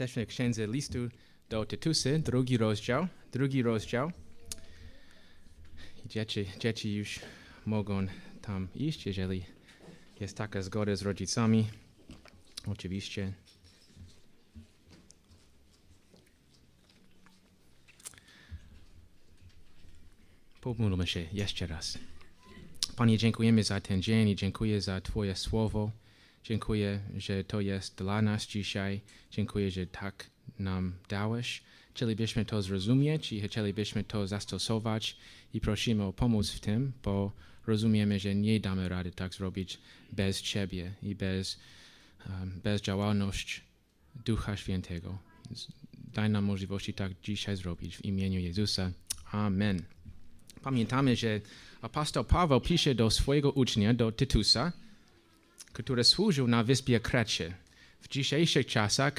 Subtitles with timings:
[0.00, 0.98] Jesteśmy w księdze listu
[1.48, 4.12] do Tytusy, drugi rozdział, drugi rozdział.
[6.06, 7.20] Dzieci, dzieci już
[7.66, 8.06] mogą
[8.42, 9.44] tam iść, jeżeli
[10.20, 11.66] jest taka zgoda z rodzicami.
[12.66, 13.32] Oczywiście.
[20.60, 21.98] Pomódlmy się jeszcze raz.
[22.96, 25.90] Panie, dziękujemy za ten dzień i dziękuję za Twoje słowo.
[26.44, 29.00] Dziękuję, że to jest dla nas dzisiaj.
[29.30, 31.62] Dziękuję, że tak nam dałeś.
[31.94, 35.16] Chcielibyśmy to zrozumieć i chcielibyśmy to zastosować
[35.54, 37.32] i prosimy o pomoc w tym, bo
[37.66, 39.78] rozumiemy, że nie damy rady tak zrobić
[40.12, 41.60] bez Ciebie i bez,
[42.28, 43.60] um, bez działalności
[44.24, 45.18] Ducha Świętego.
[46.14, 48.92] Daj nam możliwości tak dzisiaj zrobić w imieniu Jezusa.
[49.32, 49.82] Amen.
[50.62, 51.40] Pamiętamy, że
[51.82, 54.72] apostoł Paweł pisze do swojego ucznia, do Tytusa,
[55.72, 57.54] który służył na wyspie Krecie.
[58.00, 59.14] W dzisiejszych czasach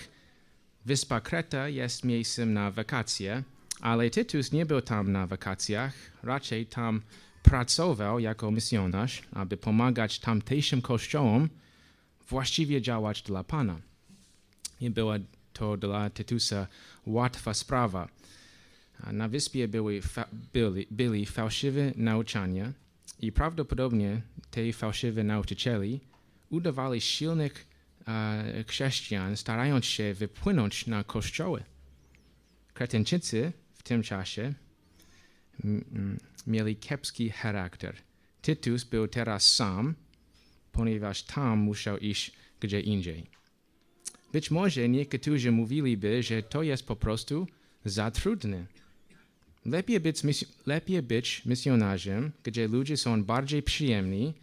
[0.85, 3.43] wyspa Kreta jest miejscem na wakacje,
[3.81, 5.93] ale Tytus nie był tam na wakacjach,
[6.23, 7.01] raczej tam
[7.43, 11.49] pracował jako misjonarz, aby pomagać tamtejszym kościołom
[12.29, 13.81] właściwie działać dla Pana.
[14.81, 15.15] I była
[15.53, 16.67] to dla Tytusa
[17.05, 18.07] łatwa sprawa.
[19.11, 22.73] Na wyspie były, fa byli, byli fałszywe nauczania
[23.19, 24.21] i prawdopodobnie
[24.51, 25.99] te fałszywe nauczycieli
[26.51, 27.67] udawali silnych
[28.07, 31.63] e, chrześcijan, starając się wypłynąć na kościoły.
[32.73, 34.53] Kretenczycy w tym czasie
[36.47, 37.95] mieli kiepski charakter.
[38.41, 39.95] Tytus był teraz sam,
[40.71, 43.25] ponieważ tam musiał iść gdzie indziej.
[44.33, 47.47] Być może niektórzy mówiliby, że to jest po prostu
[47.85, 48.65] za trudne.
[49.65, 54.33] Lepiej być, lepiej być misjonarzem, gdzie ludzie są bardziej przyjemni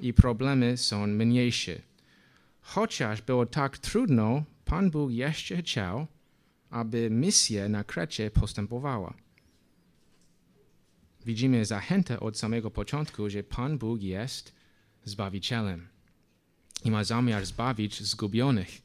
[0.00, 1.80] i problemy są mniejsze.
[2.60, 6.06] Chociaż było tak trudno, Pan Bóg jeszcze chciał,
[6.70, 9.14] aby misja na Krecie postępowała.
[11.26, 14.54] Widzimy zachętę od samego początku, że Pan Bóg jest
[15.04, 15.88] Zbawicielem
[16.84, 18.82] i ma zamiar zbawić zgubionych.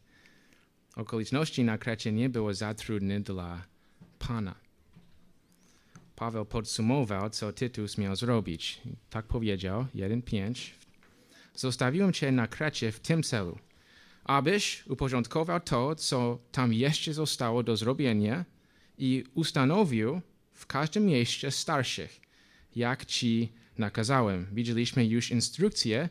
[0.96, 3.66] Okoliczności na Krecie nie były za trudne dla
[4.20, 4.56] Pana.
[6.16, 8.82] Paweł podsumował, co Tytus miał zrobić.
[9.10, 10.79] Tak powiedział, 1.5.
[11.56, 13.58] Zostawiłem cię na Krecie w tym celu,
[14.24, 18.46] abyś uporządkował to, co tam jeszcze zostało do zrobienia
[18.98, 20.22] i ustanowił
[20.54, 22.22] w każdym mieście starszych,
[22.76, 24.48] jak ci nakazałem.
[24.52, 26.10] Widzieliśmy już instrukcje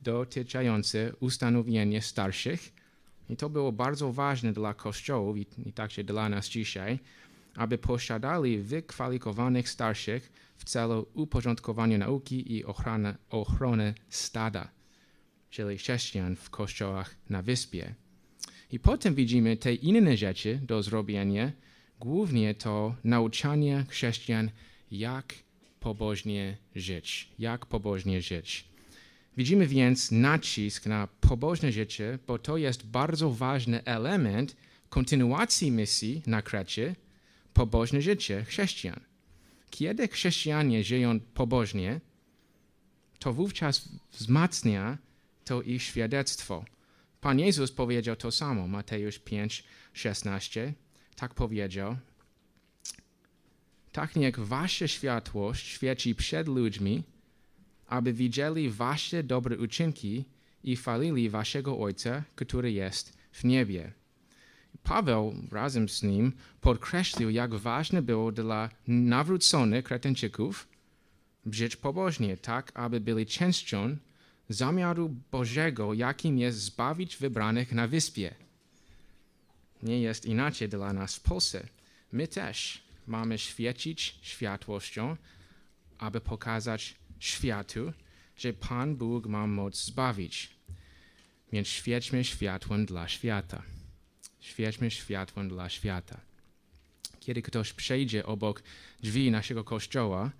[0.00, 2.72] dotyczące ustanowienia starszych
[3.30, 6.98] i to było bardzo ważne dla kościołów i, i także dla nas dzisiaj,
[7.54, 14.70] aby posiadali wykwalifikowanych starszych w celu uporządkowania nauki i ochrony, ochrony stada,
[15.50, 17.94] czyli chrześcijan w kościołach na wyspie.
[18.72, 21.52] I potem widzimy te inne rzeczy do zrobienia,
[22.00, 24.50] głównie to nauczanie chrześcijan,
[24.90, 25.34] jak
[25.80, 28.64] pobożnie żyć, jak pobożnie żyć.
[29.36, 34.56] Widzimy więc nacisk na pobożne życie, bo to jest bardzo ważny element
[34.88, 36.96] kontynuacji misji na Krecie,
[37.52, 39.09] pobożne życie chrześcijan.
[39.70, 42.00] Kiedy chrześcijanie żyją pobożnie,
[43.18, 44.98] to wówczas wzmacnia
[45.44, 46.64] to ich świadectwo.
[47.20, 50.74] Pan Jezus powiedział to samo, Mateusz 5, 16.
[51.16, 51.96] Tak powiedział.
[53.92, 57.02] Tak niech wasza światłość świeci przed ludźmi,
[57.86, 60.24] aby widzieli wasze dobre uczynki
[60.64, 63.92] i chwalili waszego Ojca, który jest w niebie.
[64.82, 70.68] Paweł razem z nim podkreślił, jak ważne było dla nawróconych Kretenczyków
[71.46, 73.96] żyć pobożnie, tak aby byli częścią
[74.48, 78.34] zamiaru Bożego, jakim jest zbawić wybranych na wyspie.
[79.82, 81.66] Nie jest inaczej dla nas w Polsce.
[82.12, 85.16] My też mamy świecić światłością,
[85.98, 87.92] aby pokazać światu,
[88.36, 90.50] że Pan Bóg ma moc zbawić.
[91.52, 93.62] Więc świećmy światłem dla świata.
[94.40, 96.20] Świećmy światłem dla świata.
[97.20, 98.62] Kiedy ktoś przejdzie obok
[99.02, 100.30] drzwi naszego kościoła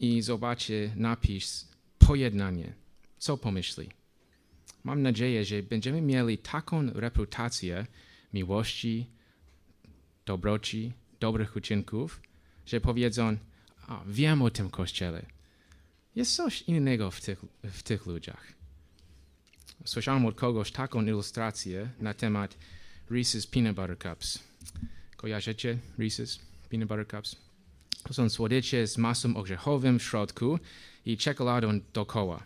[0.00, 2.72] i zobaczy napis pojednanie,
[3.18, 3.90] co pomyśli?
[4.84, 7.86] Mam nadzieję, że będziemy mieli taką reputację
[8.32, 9.06] miłości,
[10.26, 12.20] dobroci, dobrych uczynków,
[12.66, 13.36] że powiedzą,
[13.88, 15.26] a, wiem o tym kościele.
[16.16, 18.52] Jest coś innego w tych, w tych ludziach.
[19.84, 22.56] Słyszałem od kogoś taką ilustrację na temat
[23.12, 24.38] Reese's Peanut Butter Cups.
[25.16, 26.38] Kojarzycie Reese's
[26.70, 27.36] Peanut Butter Cups?
[28.04, 30.58] To są słodycze z masą orzechowym w środku
[31.06, 32.42] i czekoladą dookoła.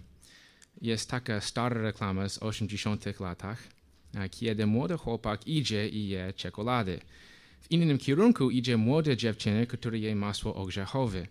[0.82, 3.62] Jest taka stara reklama z 80 latach.
[4.30, 7.00] kiedy młody chłopak idzie i je czekolady.
[7.60, 11.26] W innym kierunku idzie młoda dziewczyna, która je masło orzechowe.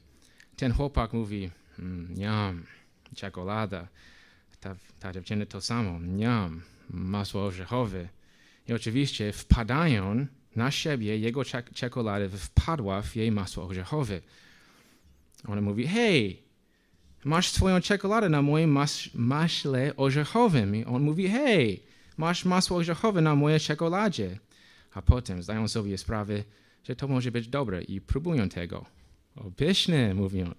[0.56, 1.50] Ten chłopak mówi,
[1.80, 2.66] mm, niam,
[3.16, 3.88] czekolada.
[4.60, 8.10] Ta, ta dziewczyna to samo, niam, masło orzechowe.
[8.68, 14.22] I oczywiście wpadają na siebie, jego czek- czekolada wpadła w jej masło orzechowe.
[15.48, 16.44] Ona mówi, hej,
[17.24, 20.76] masz swoją czekoladę na moim mas- maśle orzechowym.
[20.76, 21.84] I on mówi, hej,
[22.18, 24.40] masz masło orzechowe na mojej czekoladzie.
[24.94, 26.44] A potem zdają sobie sprawę,
[26.84, 28.86] że to może być dobre i próbują tego.
[29.36, 30.54] O, pyszne, mówią.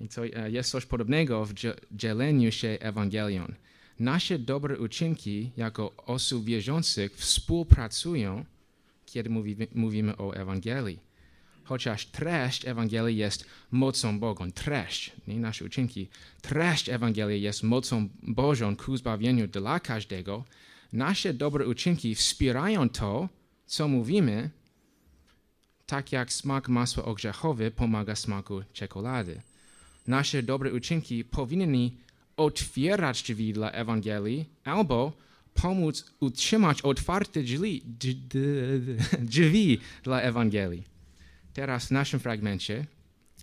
[0.00, 3.52] I to e, jest coś podobnego w dzie- dzieleniu się Ewangelią.
[3.98, 8.44] Nasze dobre uczynki jako osób wierzących współpracują,
[9.06, 10.98] kiedy mówimy, mówimy o Ewangelii.
[11.64, 16.08] Chociaż treść Ewangelii jest mocą Boga, treść, nie nasze uczynki,
[16.42, 20.44] treść Ewangelii jest mocą Bożą ku zbawieniu dla każdego,
[20.92, 23.28] nasze dobre uczynki wspierają to,
[23.66, 24.50] co mówimy,
[25.86, 29.40] tak jak smak masła orzechowe pomaga smaku czekolady.
[30.06, 31.90] Nasze dobre uczynki powinny
[32.36, 35.12] otwierać drzwi dla Ewangelii albo
[35.54, 37.82] pomóc utrzymać otwarte drzwi,
[39.18, 40.84] drzwi dla Ewangelii.
[41.52, 42.86] Teraz w naszym fragmencie,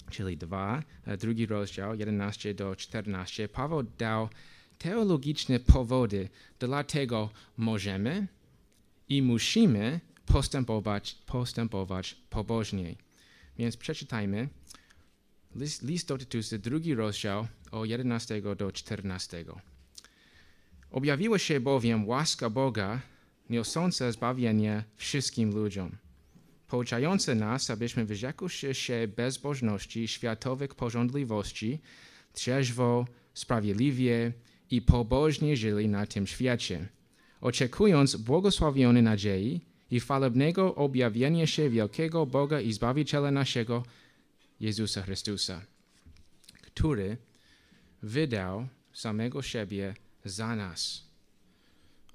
[0.10, 0.84] czyli 2,
[1.20, 4.30] drugi rozdział, 11 do 14, Paweł dał
[4.78, 6.30] teologiczne powody,
[6.60, 8.28] dlatego możemy
[9.10, 12.98] i musimy postępować, postępować pobożniej.
[13.58, 14.50] Więc przeczytajmy
[15.56, 19.46] list, list do Tytusa, drugi rozdział, od 11 do 14.
[20.92, 23.02] Objawiła się bowiem łaska Boga,
[23.50, 25.92] niosąca zbawienie wszystkim ludziom,
[26.68, 31.80] pouczająca nas, abyśmy wyrzekłszy się bezbożności, światowych porządliwości,
[32.34, 34.34] trzeźwo, sprawiedliwie
[34.72, 36.88] i pobożnie żyli na tym świecie,
[37.42, 39.62] oczekując błogosławionej nadziei
[39.92, 43.84] i chwalebnego objawienia się wielkiego Boga i Zbawiciela naszego,
[44.62, 45.62] Jezusa Chrystusa,
[46.62, 47.18] który
[48.02, 49.94] wydał samego siebie
[50.26, 51.04] za nas,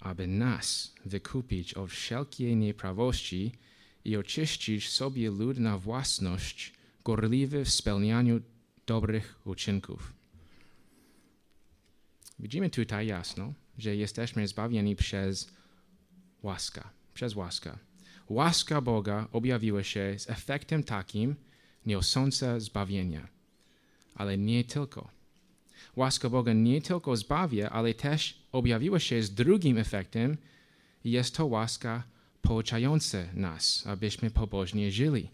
[0.01, 3.53] aby nas wykupić od wszelkiej nieprawości
[4.05, 6.73] i oczyścić sobie lud na własność,
[7.05, 8.41] gorliwy w spełnianiu
[8.87, 10.13] dobrych uczynków.
[12.39, 15.51] Widzimy tutaj jasno, że jesteśmy zbawieni przez
[16.43, 16.83] łaskę,
[17.15, 17.79] przez łaskę.
[18.29, 21.37] Łaska Boga objawiła się z efektem takim,
[21.87, 23.29] niosąca zbawienia.
[24.15, 25.09] Ale nie tylko.
[25.97, 30.37] Łaska Boga nie tylko zbawia, ale też objawiła się z drugim efektem.
[31.05, 32.03] Jest to łaska
[32.43, 35.29] pouczająca nas, abyśmy pobożnie żyli.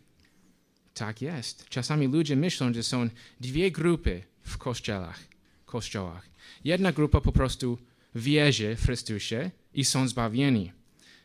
[0.94, 1.68] Tak jest.
[1.68, 3.08] Czasami ludzie myślą, że są
[3.40, 5.20] dwie grupy w kościołach.
[5.66, 6.28] kościołach.
[6.64, 7.78] Jedna grupa po prostu
[8.14, 10.72] wierzy w Chrystusie i są zbawieni.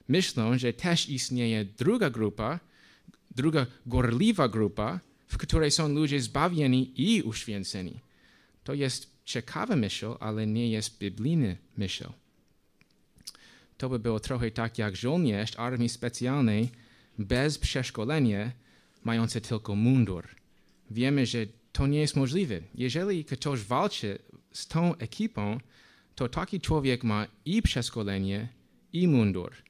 [0.08, 2.60] Myślą, że też istnieje druga grupa,
[3.36, 8.00] druga gorliwa grupa, w której są ludzie zbawieni i uświęceni.
[8.64, 12.10] To jest ciekawa myśl, ale nie jest biblijny myśl.
[13.78, 16.70] To by było trochę tak jak żołnierz armii specjalnej
[17.20, 18.52] bez przeszkolenia,
[19.04, 20.28] mający tylko mundur.
[20.92, 22.62] Wiemy, że to nie jest możliwe.
[22.76, 24.20] Jeżeli ktoś walczy
[24.54, 25.60] z tą ekipą,
[26.16, 28.48] to taki człowiek ma i przeszkolenie,
[28.94, 29.67] i mundur.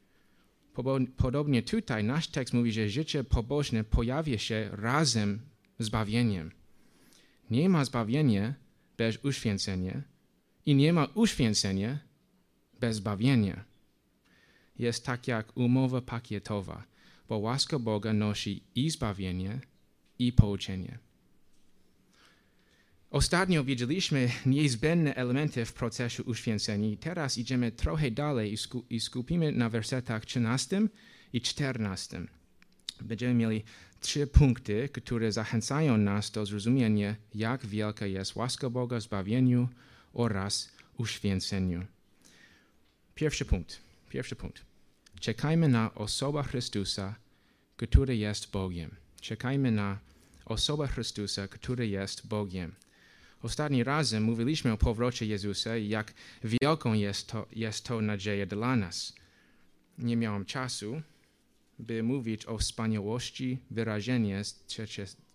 [1.18, 5.42] Podobnie tutaj nasz tekst mówi, że życie pobożne pojawia się razem
[5.80, 6.52] z zbawieniem.
[7.50, 8.54] Nie ma zbawienia
[8.98, 10.02] bez uświęcenia
[10.66, 12.00] i nie ma uświęcenia
[12.80, 13.66] bez zbawienia.
[14.80, 16.84] Jest tak jak umowa pakietowa,
[17.30, 19.60] bo łaska Boga nosi i zbawienie,
[20.20, 21.07] i pouczenie.
[23.12, 26.98] Ostatnio widzieliśmy niezbędne elementy w procesie uświęcenia.
[27.00, 30.82] Teraz idziemy trochę dalej i, sku i skupimy na wersetach 13
[31.34, 32.22] i 14.
[33.02, 33.64] Będziemy mieli
[34.02, 39.70] trzy punkty, które zachęcają nas do zrozumienia, jak wielka jest łaska Boga w zbawieniu
[40.14, 41.86] oraz uświęceniu.
[43.16, 43.80] Pierwszy punkt.
[44.10, 44.66] Pierwszy punkt.
[45.20, 47.16] Czekajmy na osobę Chrystusa,
[47.78, 48.96] który jest Bogiem.
[49.22, 50.00] Czekajmy na
[50.46, 52.76] osobę Chrystusa, który jest Bogiem.
[53.41, 56.13] Ostatni razem mówiliśmy o powrocie Jezusa i jak
[56.44, 59.15] wielką jest to, jest to nadzieja dla nas.
[59.98, 61.01] Nie miałem czasu,
[61.79, 64.63] by mówić o wspaniałości wyrażenia z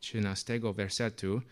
[0.00, 1.42] 13 wersetu.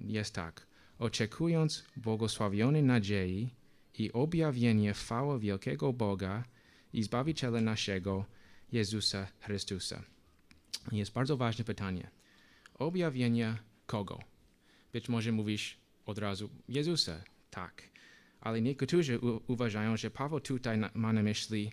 [0.00, 0.66] Jest tak.
[0.98, 3.50] Oczekując błogosławionej nadziei
[3.98, 6.44] i objawienia chwały wielkiego Boga
[6.92, 8.24] i Zbawiciela naszego,
[8.72, 10.02] Jezusa Chrystusa.
[10.92, 12.10] Jest bardzo ważne pytanie.
[12.74, 14.29] Objawienia kogo?
[14.92, 17.24] Być może mówisz od razu Jezusa.
[17.50, 17.82] Tak.
[18.40, 21.72] ale niektórzy uważają, że Paweł tutaj ma na myśli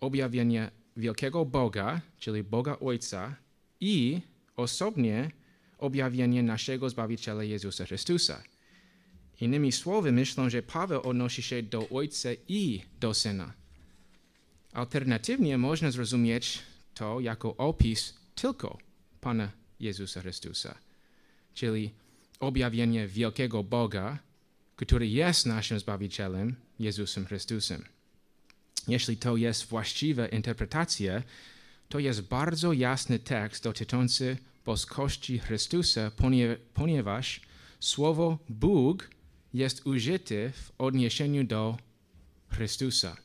[0.00, 3.36] objawienie wielkiego Boga, czyli Boga Ojca
[3.80, 4.20] i
[4.56, 5.30] osobnie
[5.78, 8.42] objawienie naszego Zbawiciela Jezusa Chrystusa.
[9.40, 13.52] Innymi słowy, myślą, że Paweł odnosi się do Ojca i do Syna.
[14.72, 16.58] Alternatywnie można zrozumieć
[16.94, 18.78] to jako opis tylko
[19.20, 20.78] Pana Jezusa Chrystusa,
[21.54, 21.90] czyli
[22.40, 24.18] objawienie wielkiego Boga,
[24.76, 27.84] który jest naszym Zbawicielem, Jezusem Chrystusem.
[28.88, 31.22] Jeśli to jest właściwa interpretacja,
[31.88, 37.40] to jest bardzo jasny tekst dotyczący boskości Chrystusa, ponie- ponieważ
[37.80, 39.10] słowo Bóg
[39.54, 41.78] jest użyte w odniesieniu do
[42.48, 43.16] Chrystusa.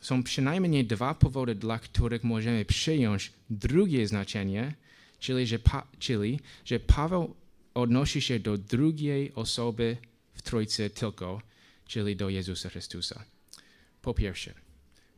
[0.00, 4.74] Są przynajmniej dwa powody, dla których możemy przyjąć drugie znaczenie,
[5.18, 7.34] czyli że, pa, czyli, że Paweł
[7.74, 9.96] odnosi się do drugiej osoby
[10.32, 11.42] w Trójcy tylko,
[11.86, 13.24] czyli do Jezusa Chrystusa.
[14.02, 14.54] Po pierwsze,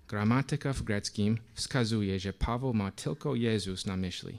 [0.08, 4.38] gramatyka w greckim wskazuje, że Paweł ma tylko Jezus na myśli.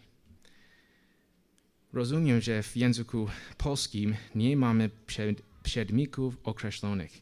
[1.94, 7.22] Rozumiem, że w języku polskim nie mamy przed, przedmiotów określonych.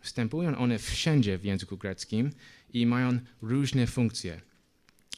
[0.00, 2.30] Wstępują one wszędzie w języku greckim
[2.72, 4.40] i mają różne funkcje.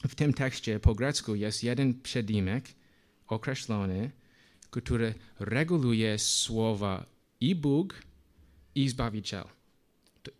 [0.08, 2.64] W tym tekście po grecku jest jeden przedimek
[3.26, 4.10] określony,
[4.82, 7.06] który reguluje słowa
[7.40, 7.94] i Bóg,
[8.74, 9.44] i Zbawiciel.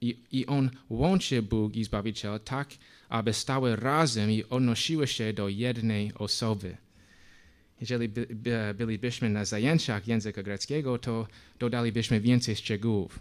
[0.00, 2.68] I, I on łączy Bóg i Zbawiciel tak,
[3.08, 6.76] aby stały razem i odnosiły się do jednej osoby.
[7.80, 11.26] Jeżeli by, by, bylibyśmy na zajęciach języka greckiego, to
[11.58, 13.18] dodalibyśmy więcej szczegółów.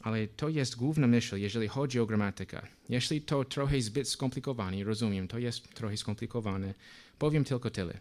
[0.00, 2.62] Ale to jest główna myśl, jeżeli chodzi o gramatykę.
[2.88, 6.74] Jeśli to trochę zbyt skomplikowane, rozumiem, to jest trochę skomplikowane,
[7.18, 8.00] powiem tylko tyle.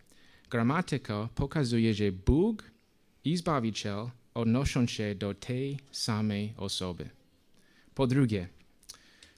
[0.53, 2.71] Gramatyka pokazuje, że Bóg
[3.25, 7.09] i Zbawiciel odnoszą się do tej samej osoby.
[7.95, 8.47] Po drugie,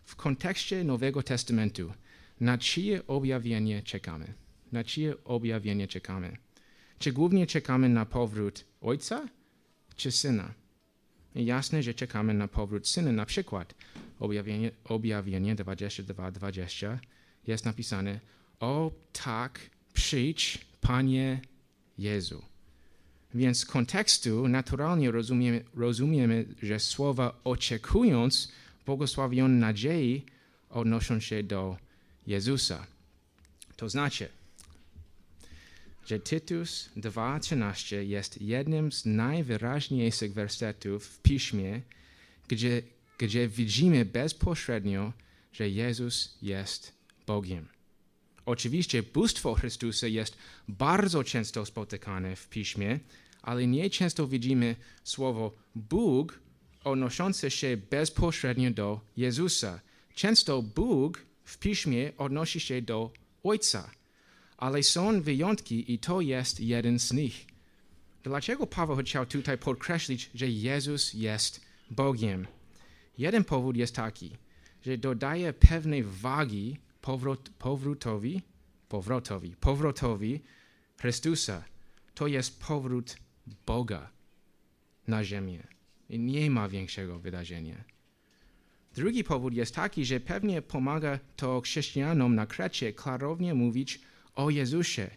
[0.05, 1.93] w kontekście Nowego Testamentu,
[2.39, 4.33] na czyje objawienie czekamy?
[4.71, 6.37] Na czyje objawienie czekamy?
[6.99, 9.27] Czy głównie czekamy na powrót Ojca
[9.95, 10.53] czy Syna?
[11.35, 13.11] Jasne, że czekamy na powrót Syna.
[13.11, 13.75] Na przykład
[14.19, 16.97] objawienie, objawienie 22-20
[17.47, 18.19] jest napisane
[18.59, 18.91] O
[19.23, 19.59] tak,
[19.93, 21.41] przyjdź, Panie
[21.97, 22.41] Jezu.
[23.33, 28.51] Więc z kontekstu naturalnie rozumiemy, rozumiemy, że słowa oczekując
[28.85, 30.25] błogosławionej nadziei
[30.69, 31.77] odnoszą się do
[32.27, 32.87] Jezusa.
[33.75, 34.29] To znaczy,
[36.05, 41.81] że Tytus 2.13 jest jednym z najwyraźniejszych wersetów w Piśmie,
[42.47, 42.81] gdzie,
[43.17, 45.13] gdzie widzimy bezpośrednio,
[45.53, 46.93] że Jezus jest
[47.27, 47.74] Bogiem.
[48.45, 50.37] Oczywiście bóstwo Chrystusa jest
[50.67, 52.99] bardzo często spotykane w Piśmie,
[53.41, 56.39] ale nie często widzimy słowo Bóg
[56.83, 59.79] odnoszące się bezpośrednio do Jezusa.
[60.15, 63.11] Często Bóg w Piśmie odnosi się do
[63.43, 63.91] Ojca,
[64.57, 67.45] ale są wyjątki i to jest jeden z nich.
[68.23, 71.61] Dlaczego Paweł chciał tutaj podkreślić, że Jezus jest
[71.91, 72.47] Bogiem?
[73.17, 74.31] Jeden powód jest taki,
[74.85, 78.41] że dodaje pewnej wagi powrót, powrótowi,
[78.89, 80.41] powrotowi, powrotowi
[80.97, 81.63] Chrystusa.
[82.13, 83.17] To jest powrót
[83.65, 84.11] Boga
[85.07, 85.67] na ziemię.
[86.09, 87.83] I nie ma większego wydarzenia.
[88.93, 93.99] Drugi powód jest taki, że pewnie pomaga to chrześcijanom na Krecie klarownie mówić
[94.35, 95.09] o Jezusie.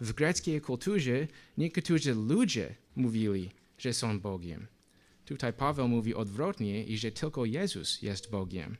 [0.00, 1.26] W greckiej kulturze
[1.58, 4.66] niektórzy ludzie mówili, że są Bogiem.
[5.24, 8.76] Tutaj Paweł mówi odwrotnie i że tylko Jezus jest Bogiem.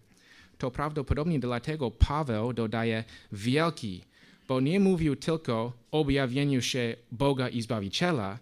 [0.61, 4.05] To prawdopodobnie dlatego Paweł dodaje wielki,
[4.49, 8.39] bo nie mówił tylko o objawieniu się Boga i Zbawiciela,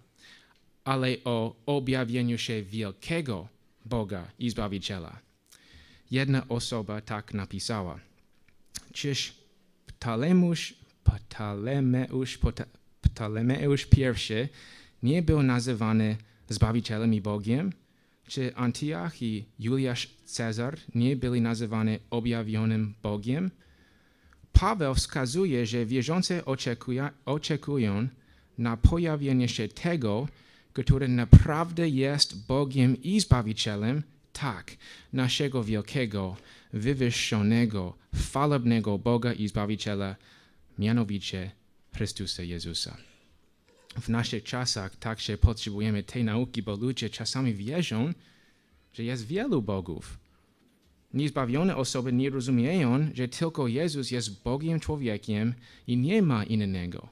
[0.84, 3.48] ale o objawieniu się wielkiego
[3.84, 5.18] Boga i Zbawiciela.
[6.10, 8.00] Jedna osoba tak napisała.
[8.92, 9.34] Czyż
[9.86, 12.38] Ptalemeusz, Ptalemeusz,
[13.00, 13.88] Ptalemeusz
[14.30, 14.48] I
[15.02, 16.16] nie był nazywany
[16.48, 17.72] Zbawicielem i Bogiem?
[18.28, 23.50] Czy Antioch i Juliusz Cezar nie byli nazywani objawionym Bogiem?
[24.52, 28.08] Paweł wskazuje, że wierzący oczekują, oczekują
[28.58, 30.28] na pojawienie się tego,
[30.72, 34.76] który naprawdę jest Bogiem i Zbawicielem, tak,
[35.12, 36.36] naszego wielkiego,
[36.72, 40.16] wywyższonego, chwalebnego Boga i Zbawiciela,
[40.78, 41.50] mianowicie
[41.94, 43.07] Chrystusa Jezusa.
[44.00, 48.12] W naszych czasach także potrzebujemy tej nauki, bo ludzie czasami wierzą,
[48.92, 50.18] że jest wielu bogów.
[51.14, 55.54] Niezbawione osoby nie rozumieją, że tylko Jezus jest Bogiem człowiekiem
[55.86, 57.08] i nie ma innego.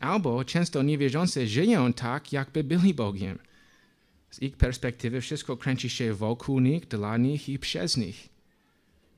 [0.00, 3.38] Albo często niewierzący żyją tak, jakby byli Bogiem.
[4.30, 8.28] Z ich perspektywy wszystko kręci się wokół nich, dla nich i przez nich.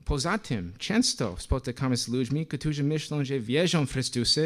[0.05, 4.41] Poza tym, często spotykamy z ludźmi, którzy myślą, że wierzą w Chrystusa,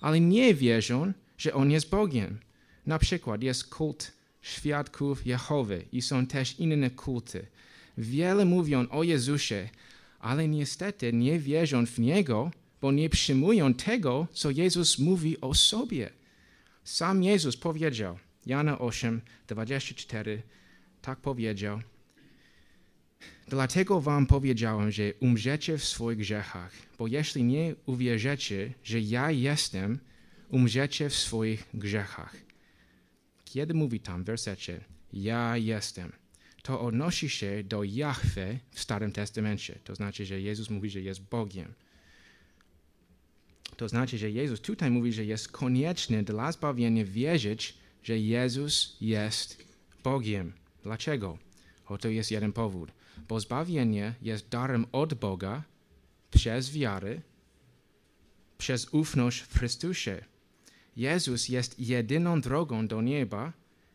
[0.00, 2.38] ale nie wierzą, że On jest Bogiem.
[2.86, 7.46] Na przykład jest kult świadków Jehowy i są też inne kulty.
[7.98, 9.68] Wiele mówią o Jezusie,
[10.20, 16.10] ale niestety nie wierzą w Niego, bo nie przyjmują tego, co Jezus mówi o sobie.
[16.84, 20.42] Sam Jezus powiedział, Jana 8, 24,
[21.00, 21.80] tak powiedział,
[23.48, 29.98] Dlatego wam powiedziałem, że umrzecie w swoich grzechach, bo jeśli nie uwierzycie, że ja jestem,
[30.52, 32.36] umrzecie w swoich grzechach.
[33.44, 36.12] Kiedy mówi tam w wersecie, ja jestem,
[36.62, 39.78] to odnosi się do Jahwe w Starym Testamencie.
[39.84, 41.74] To znaczy, że Jezus mówi, że jest Bogiem.
[43.76, 49.64] To znaczy, że Jezus tutaj mówi, że jest konieczne dla zbawienia wierzyć, że Jezus jest
[50.04, 50.52] Bogiem.
[50.82, 51.38] Dlaczego?
[51.86, 52.90] Oto jest jeden powód.
[53.28, 55.62] Bo zbawienie jest darem od Boga
[56.30, 57.20] przez wiarę,
[58.58, 60.24] przez ufność w Chrystusie.
[60.96, 63.52] Jezus jest jedyną drogą do nieba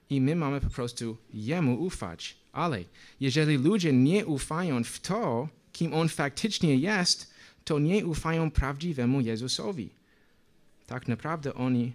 [0.10, 2.38] i my mamy po prostu Jemu ufać.
[2.52, 2.84] Ale
[3.20, 7.34] jeżeli ludzie nie ufają w to, kim On faktycznie jest,
[7.66, 9.90] to nie ufają prawdziwemu Jezusowi.
[10.88, 11.94] Tak naprawdę oni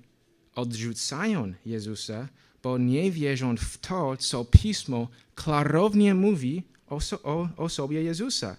[0.55, 2.29] odrzucają Jezusa,
[2.63, 8.57] bo nie wierzą w to, co Pismo klarownie mówi o, o, o sobie Jezusa.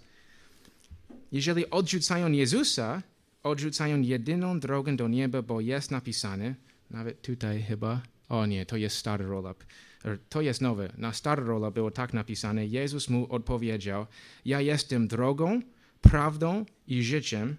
[1.32, 3.02] Jeżeli odrzucają Jezusa,
[3.44, 6.56] odrzucają jedyną drogę do nieba, bo jest napisane,
[6.90, 9.66] nawet tutaj chyba, o nie, to jest stary roll-up,
[10.06, 14.06] er, to jest nowe, na stary roll-up było tak napisane, Jezus mu odpowiedział,
[14.46, 15.62] ja jestem drogą,
[16.02, 17.56] prawdą i życiem,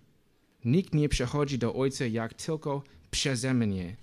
[0.65, 3.97] nikt nie przechodzi do Ojca jak tylko przeze mnie.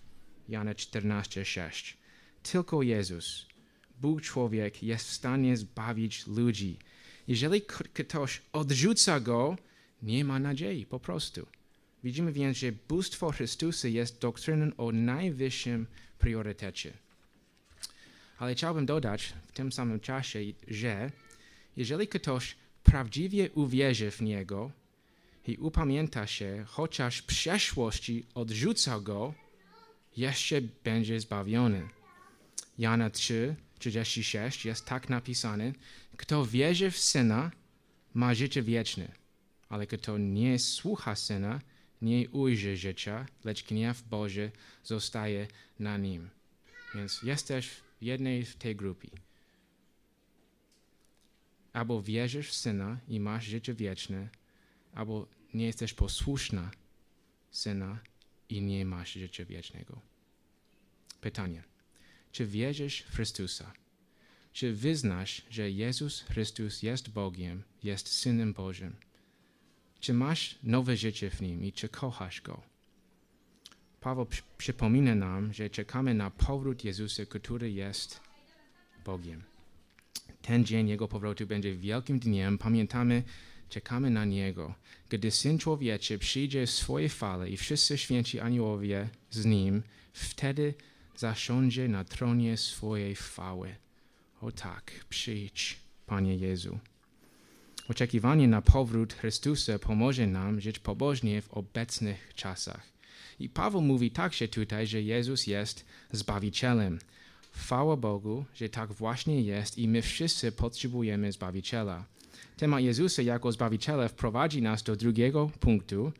[0.49, 1.97] Jana 14, 6.
[2.43, 3.47] Tylko Jezus,
[4.01, 6.79] Bóg człowiek, jest w stanie zbawić ludzi.
[7.27, 7.61] Jeżeli
[7.93, 9.55] ktoś odrzuca go,
[10.01, 11.47] nie ma nadziei, po prostu.
[12.03, 15.87] Widzimy więc, że bóstwo Chrystusa jest doktryną o najwyższym
[16.19, 16.93] priorytecie.
[18.37, 21.11] Ale chciałbym dodać w tym samym czasie, że
[21.77, 24.71] jeżeli ktoś prawdziwie uwierzy w Niego
[25.47, 29.33] i upamięta się, chociaż w przeszłości odrzuca Go,
[30.17, 31.89] jeszcze będzie zbawiony.
[32.77, 35.73] Jana 3, 36 jest tak napisane,
[36.17, 37.51] kto wierzy w Syna,
[38.13, 39.11] ma życie wieczne,
[39.69, 41.59] ale kto nie słucha Syna,
[42.01, 44.51] nie ujrzy życia, lecz gniew Boży
[44.83, 45.47] zostaje
[45.79, 46.29] na nim.
[46.95, 49.09] Więc jesteś w jednej w tej grupie.
[51.73, 54.29] Albo wierzysz w Syna i masz życie wieczne,
[54.93, 56.71] albo nie jesteś posłuszna
[57.51, 57.99] Syna
[58.49, 60.01] i nie masz życia wiecznego.
[61.21, 61.63] Pytanie.
[62.31, 63.73] Czy wierzysz w Chrystusa?
[64.53, 68.95] Czy wyznasz, że Jezus Chrystus jest Bogiem, jest Synem Bożym?
[70.01, 72.61] Czy masz nowe życie w Nim i czy kochasz Go?
[73.99, 78.21] Paweł przypomina nam, że czekamy na powrót Jezusa, który jest
[79.05, 79.43] Bogiem.
[80.41, 82.57] Ten dzień Jego powrotu będzie wielkim dniem.
[82.57, 83.23] Pamiętamy,
[83.69, 84.73] czekamy na Niego.
[85.09, 89.83] Gdy Syn Człowieczy przyjdzie w swojej fale i wszyscy święci aniołowie z Nim,
[90.13, 90.73] wtedy
[91.15, 93.75] zasiądzie na tronie swojej chwały.
[94.41, 96.79] O tak, przyjdź, Panie Jezu.
[97.89, 102.83] Oczekiwanie na powrót Chrystusa pomoże nam żyć pobożnie w obecnych czasach.
[103.39, 106.99] I Paweł mówi także tutaj, że Jezus jest Zbawicielem.
[107.51, 112.05] Chwała Bogu, że tak właśnie jest i my wszyscy potrzebujemy Zbawiciela.
[112.57, 116.11] Temat Jezusa jako Zbawiciela wprowadzi nas do drugiego punktu.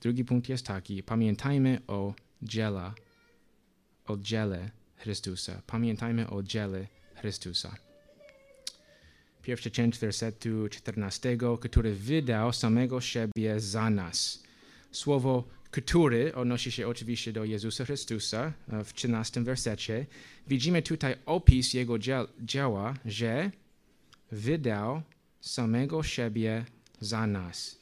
[0.00, 1.02] Drugi punkt jest taki.
[1.02, 2.92] Pamiętajmy o dziele,
[4.06, 5.62] o dziele Chrystusa.
[5.66, 7.87] Pamiętajmy o dziele Chrystusa
[9.48, 14.42] pierwsza część wersetu 14, który wydał samego siebie za nas.
[14.92, 20.06] Słowo który odnosi się oczywiście do Jezusa Chrystusa e, w 13 wersecie.
[20.46, 21.98] Widzimy tutaj opis Jego
[22.40, 23.50] dzieła, że
[24.32, 25.02] wydał
[25.40, 26.64] samego siebie
[27.00, 27.78] za nas.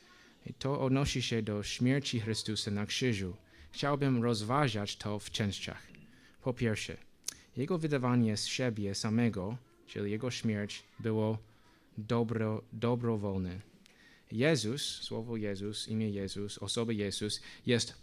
[0.46, 3.36] I to odnosi się do śmierci Chrystusa na krzyżu.
[3.70, 5.86] Chciałbym rozważać to w częściach.
[6.42, 6.96] Po pierwsze,
[7.56, 11.38] Jego wydawanie z siebie samego, czyli Jego śmierć, było
[11.98, 13.60] dobro, dobrowolne.
[14.32, 18.02] Jezus, słowo Jezus, imię Jezus, osoba Jezus jest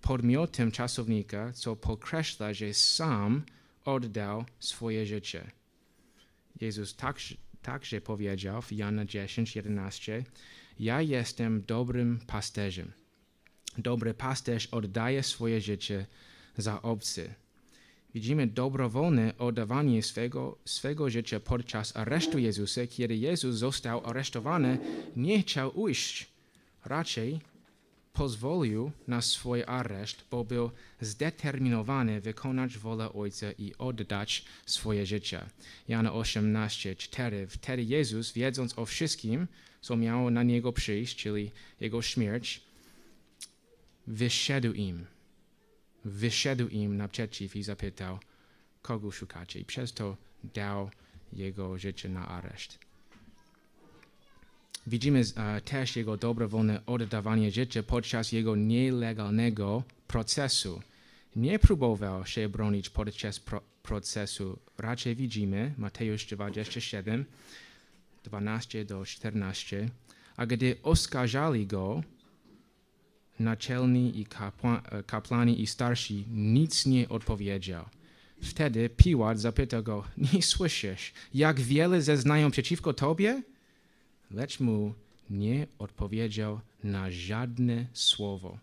[0.00, 3.42] podmiotem czasownika, co podkreśla, że sam
[3.84, 5.50] oddał swoje życie.
[6.60, 10.24] Jezus także, także powiedział w Jana 10, 11,
[10.80, 12.92] ja jestem dobrym pasterzem.
[13.78, 16.06] Dobry pasterz oddaje swoje życie
[16.56, 17.34] za obcy.
[18.14, 24.78] Widzimy dobrowolne oddawanie swego, swego życia podczas aresztu Jezusa, kiedy Jezus został aresztowany,
[25.16, 26.26] nie chciał ujść.
[26.84, 27.40] Raczej
[28.12, 30.70] pozwolił na swój areszt, bo był
[31.00, 35.40] zdeterminowany wykonać wolę Ojca i oddać swoje życie.
[35.88, 37.46] Jana 18, 4.
[37.46, 39.46] Wtedy Jezus, wiedząc o wszystkim,
[39.80, 42.60] co miało na Niego przyjść, czyli Jego śmierć,
[44.06, 45.06] wyszedł im.
[46.04, 48.18] Wyszedł im naprzeciw i zapytał,
[48.82, 49.60] kogo szukacie?
[49.60, 50.16] I przez to
[50.54, 50.90] dał
[51.32, 52.78] Jego życie na areszt.
[54.86, 60.82] Widzimy uh, też jego dobrowolne oddawanie życia podczas jego nielegalnego procesu.
[61.36, 64.58] Nie próbował się bronić podczas pro procesu.
[64.78, 67.24] Raczej widzimy, Mateusz 27,
[68.24, 69.88] 12 do 14,
[70.36, 72.02] a gdy oskarżali go,
[73.40, 77.84] naczelni i kapła, kapłani i starsi nic nie odpowiedział.
[78.42, 83.42] Wtedy Piłat zapytał go, nie słyszysz, jak wiele zeznają przeciwko tobie?
[84.30, 84.94] lecz mu
[85.30, 88.58] nie odpowiedział na żadne słowo.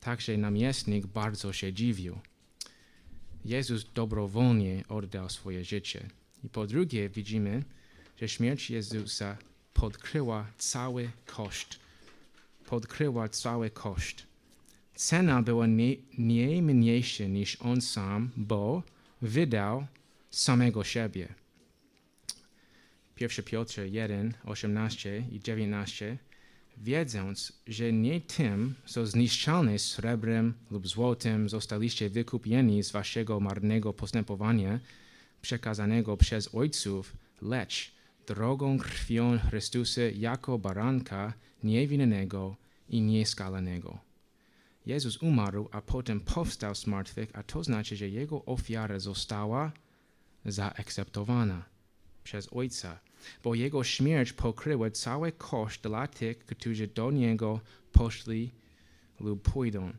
[0.00, 2.18] Także namiestnik bardzo się dziwił.
[3.44, 6.08] Jezus dobrowolnie oddał swoje życie.
[6.44, 7.62] I po drugie widzimy,
[8.20, 9.36] że śmierć Jezusa
[9.72, 11.85] podkryła cały koszt.
[12.66, 14.26] Podkryła cały koszt.
[14.94, 18.82] Cena była nie, nie mniejsza niż on sam, bo
[19.22, 19.86] wydał
[20.30, 21.34] samego siebie.
[23.20, 26.18] 1 Piotrze 1, 18 i 19,
[26.76, 34.80] wiedząc, że nie tym, co zniszczalne srebrem lub złotem zostaliście wykupieni z waszego marnego postępowania
[35.42, 37.95] przekazanego przez ojców, lecz
[38.26, 42.56] drogą krwią Chrystusa jako baranka niewinnego
[42.88, 43.98] i nieskalanego.
[44.86, 49.72] Jezus umarł, a potem powstał z martwych, a to znaczy, że Jego ofiara została
[50.44, 51.64] zaakceptowana
[52.24, 52.98] przez Ojca
[53.44, 57.60] bo jego śmierć pokryła cały koszt dla tych, którzy do niego
[57.92, 58.50] poszli
[59.20, 59.92] lub pójdą.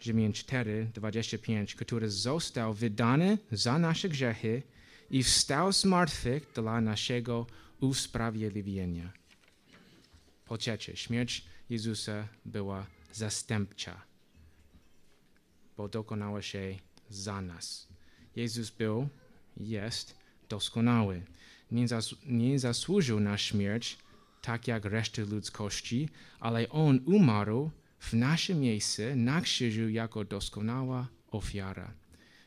[0.00, 4.62] Rzymian 4, 25, który został wydany za nasze grzechy
[5.10, 7.46] i wstał z martwych dla naszego
[7.80, 9.12] usprawiedliwienia.
[10.44, 14.02] Po trzecie, śmierć Jezusa była zastępcza,
[15.76, 16.76] bo dokonała się
[17.08, 17.88] za nas.
[18.36, 19.08] Jezus był,
[19.56, 20.14] jest
[20.48, 21.22] doskonały
[21.72, 23.98] nie, zas nie zasłużył na śmierć,
[24.42, 26.08] tak jak reszta ludzkości,
[26.40, 31.92] ale On umarł w nasze miejsce na krzyżu jako doskonała ofiara.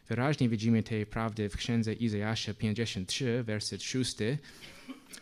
[0.07, 4.15] Wyraźnie widzimy tej prawdy w księdze Izajasza 53, werset 6.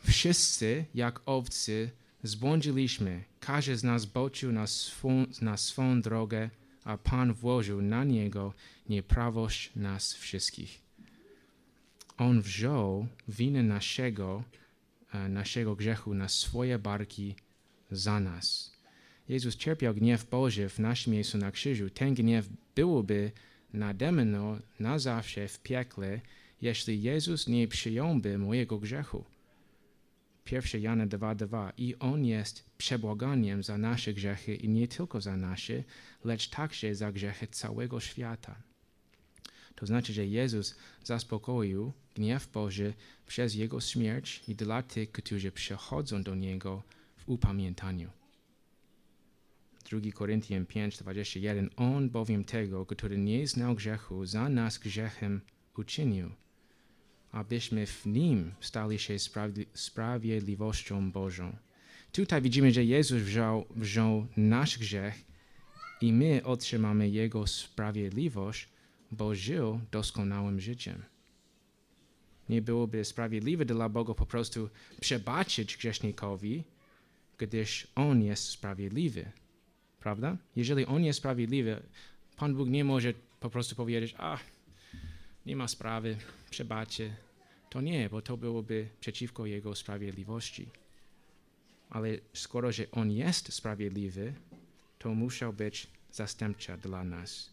[0.04, 1.90] Wszyscy, jak owcy,
[2.24, 3.24] zbłądziliśmy.
[3.40, 6.50] Każdy z nas boczył na swą, na swą drogę,
[6.84, 8.54] a Pan włożył na niego
[8.90, 10.82] nieprawość nas wszystkich.
[12.18, 14.44] On wziął winę naszego,
[15.14, 17.36] e, naszego grzechu na swoje barki
[17.92, 18.72] za nas.
[19.30, 21.90] Jezus cierpiał gniew Boży w naszym miejscu na krzyżu.
[21.90, 23.32] Ten gniew byłby
[23.74, 26.22] nade mną na zawsze w piekle,
[26.62, 29.26] jeśli Jezus nie przyjąłby mojego grzechu.
[30.52, 35.84] 1 Jana 2:2 i On jest przebłaganiem za nasze grzechy i nie tylko za nasze,
[36.24, 38.56] lecz także za grzechy całego świata.
[39.76, 42.94] To znaczy, że Jezus zaspokoił gniew Boży
[43.28, 46.84] przez Jego śmierć i dla tych, którzy przychodzą do Niego
[47.18, 48.21] w upamiętaniu.
[49.92, 55.42] 2 Koryntian 5:21 On bowiem tego, który nie znał grzechu, za nas grzechem
[55.78, 56.30] uczynił,
[57.32, 59.16] abyśmy w Nim stali się
[59.74, 61.56] sprawiedliwością Bożą.
[62.12, 65.26] Tutaj widzimy, że Jezus wziął, wziął nasz grzech
[66.02, 68.70] i my otrzymamy Jego sprawiedliwość,
[69.12, 71.04] bo żył doskonałym życiem.
[72.50, 74.70] Nie byłoby sprawiedliwe dla Boga po prostu
[75.02, 76.64] przebaczyć grzesznikowi,
[77.38, 79.32] gdyż On jest sprawiedliwy.
[80.02, 80.38] Prawda?
[80.56, 81.84] Jeżeli On jest sprawiedliwy,
[82.36, 84.38] Pan Bóg nie może po prostu powiedzieć, a
[85.46, 86.18] nie ma sprawy,
[86.50, 87.16] przebaczcie.
[87.70, 90.68] To nie, bo to byłoby przeciwko Jego sprawiedliwości.
[91.90, 94.34] Ale skoro, że On jest sprawiedliwy,
[95.00, 97.50] to musiał być zastępca dla nas.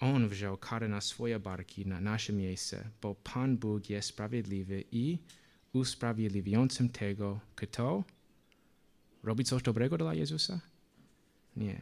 [0.00, 5.18] On wziął karę na swoje barki, na nasze miejsce, bo Pan Bóg jest sprawiedliwy i
[5.72, 8.04] usprawiedliwiającym tego, kto
[9.22, 10.60] robi coś dobrego dla Jezusa?
[11.56, 11.80] Nie.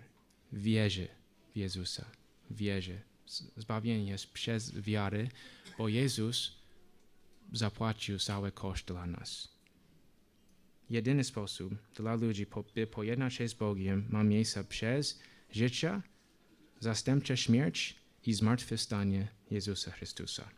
[0.52, 1.08] Wierzy
[1.54, 2.04] w Jezusa.
[2.50, 3.00] Wierzy.
[3.56, 5.28] Zbawienie jest przez wiarę,
[5.78, 6.52] bo Jezus
[7.52, 9.54] zapłacił cały koszt dla nas.
[10.90, 15.20] Jedyny sposób dla ludzi, by pojednać się z Bogiem, ma miejsce przez
[15.50, 16.02] życie
[16.80, 20.48] zastępcza śmierć i zmartwychwstanie Jezusa Chrystusa.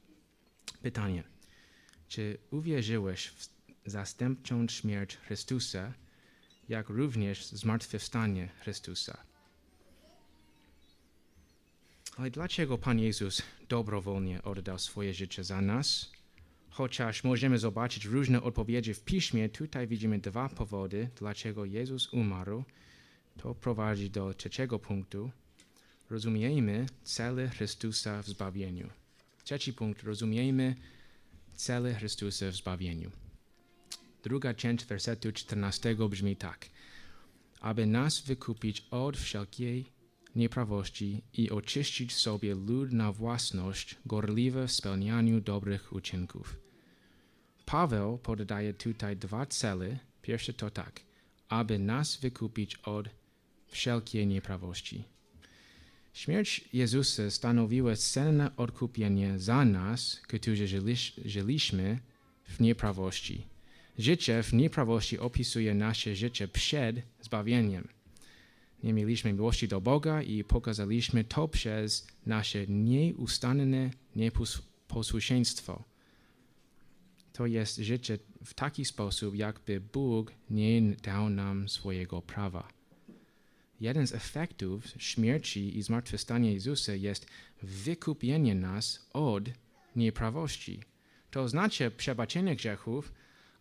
[0.82, 1.24] Pytanie.
[2.08, 3.48] Czy uwierzyłeś w
[3.86, 5.94] zastępczą śmierć Chrystusa,
[6.68, 9.18] jak również zmartwychwstanie Chrystusa?
[12.16, 16.10] Ale dlaczego Pan Jezus dobrowolnie oddał swoje życie za nas?
[16.70, 22.64] Chociaż możemy zobaczyć różne odpowiedzi w piśmie, tutaj widzimy dwa powody, dlaczego Jezus umarł.
[23.38, 25.30] To prowadzi do trzeciego punktu.
[26.10, 28.90] Rozumiemy cele Chrystusa w zbawieniu.
[29.44, 30.02] Trzeci punkt.
[30.02, 30.74] Rozumiemy
[31.54, 33.10] cele Chrystusa w zbawieniu.
[34.26, 36.66] Druga część wersetu 14 brzmi tak.
[37.60, 39.86] Aby nas wykupić od wszelkiej
[40.36, 46.56] nieprawości i oczyścić sobie lud na własność, gorliwe w spełnianiu dobrych uczynków.
[47.66, 49.98] Paweł podaje tutaj dwa cele.
[50.22, 51.00] Pierwszy to tak,
[51.48, 53.08] aby nas wykupić od
[53.66, 55.04] wszelkiej nieprawości.
[56.12, 60.66] Śmierć Jezusa stanowiła cenne odkupienie za nas, którzy
[61.24, 61.98] żyliśmy
[62.44, 63.55] w nieprawości.
[63.98, 67.88] Życie w nieprawości opisuje nasze życie przed zbawieniem.
[68.82, 75.84] Nie mieliśmy miłości do Boga i pokazaliśmy to przez nasze nieustanne nieposłuszeństwo.
[77.32, 82.68] To jest życie w taki sposób, jakby Bóg nie dał nam swojego prawa.
[83.80, 87.26] Jeden z efektów śmierci i zmartwychwstania Jezusa jest
[87.62, 89.44] wykupienie nas od
[89.96, 90.80] nieprawości.
[91.30, 93.12] To znaczy przebaczenie grzechów,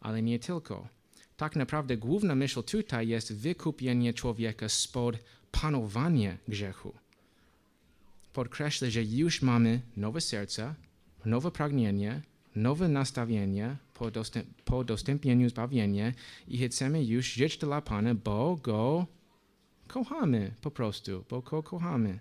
[0.06, 0.88] ale nie tylko.
[1.38, 5.16] Tak naprawdę główna myśl tutaj jest wykupienie człowieka spod
[5.52, 6.94] panowania grzechu.
[8.34, 10.74] Podkreślę, że już mamy nowe serce,
[11.26, 12.22] nowe pragnienie,
[12.56, 16.14] nowe nastawienie po, dostęp, po dostępnieniu zbawienia
[16.48, 19.06] i chcemy już żyć dla Pana, bo Go
[19.88, 22.20] kochamy po prostu, bo Go kochamy.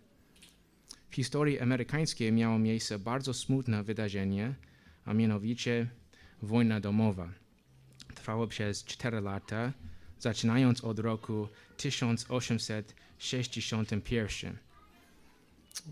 [1.11, 4.55] W historii amerykańskiej miało miejsce bardzo smutne wydarzenie,
[5.05, 5.89] a mianowicie
[6.43, 7.44] wojna domowa
[8.25, 9.73] trwało przez 4 lata,
[10.19, 14.59] zaczynając od roku 1861.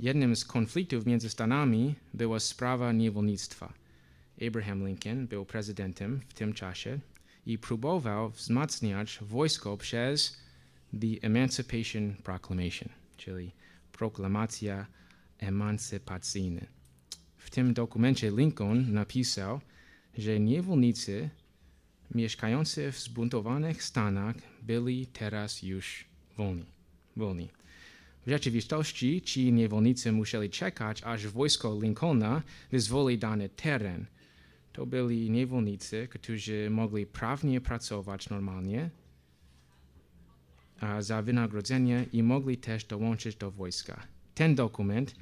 [0.00, 3.72] Jednym z konfliktów między Stanami była sprawa niewolnictwa.
[4.46, 6.98] Abraham Lincoln był prezydentem w tym czasie
[7.46, 10.36] i próbował wzmacniać wojsko przez
[11.00, 13.52] The Emancipation Proclamation, czyli
[13.92, 14.86] proklamacja
[15.38, 16.66] emancypacyjna.
[17.36, 19.60] W tym dokumencie Lincoln napisał,
[20.18, 21.30] że niewolnicy
[22.14, 26.04] mieszkający w zbuntowanych Stanach byli teraz już
[26.36, 26.64] wolni.
[27.16, 27.48] wolni.
[28.26, 34.06] W rzeczywistości ci niewolnicy musieli czekać, aż wojsko Lincolna wyzwoli dany teren.
[34.72, 38.90] To byli niewolnicy, którzy mogli prawnie pracować normalnie
[40.98, 44.06] za wynagrodzenie i mogli też dołączyć do wojska.
[44.34, 45.14] Ten dokument,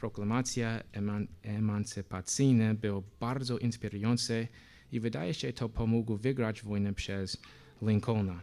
[0.00, 4.48] proklamacja eman emancypacyjna, był bardzo inspirujący
[4.96, 7.36] i wydaje się, to pomógł wygrać wojnę przez
[7.82, 8.40] Lincolna.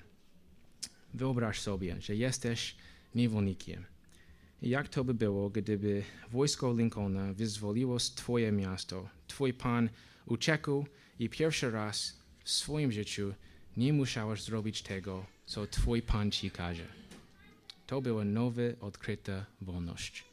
[1.13, 2.75] Wyobraź sobie, że jesteś
[3.15, 3.85] niewolnikiem.
[4.61, 9.89] Jak to by było, gdyby wojsko Lincolna wyzwoliło twoje miasto, twój pan
[10.25, 10.85] uciekł
[11.19, 13.33] i pierwszy raz w swoim życiu
[13.77, 16.87] nie musiałeś zrobić tego, co twój pan ci każe.
[17.87, 20.23] To była nowa, odkryta wolność.